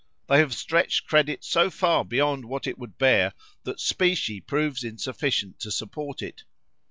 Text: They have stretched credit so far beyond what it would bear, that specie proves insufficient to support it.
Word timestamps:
They 0.27 0.39
have 0.39 0.55
stretched 0.55 1.05
credit 1.05 1.43
so 1.43 1.69
far 1.69 2.03
beyond 2.03 2.45
what 2.45 2.65
it 2.65 2.79
would 2.79 2.97
bear, 2.97 3.33
that 3.65 3.79
specie 3.79 4.41
proves 4.41 4.83
insufficient 4.83 5.59
to 5.59 5.69
support 5.69 6.23
it. 6.23 6.43